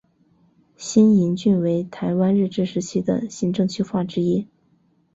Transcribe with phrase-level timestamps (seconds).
[0.77, 4.47] 新营郡为台湾日治时期的行政区划之一。